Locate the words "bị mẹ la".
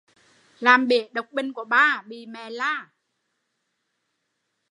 2.07-2.87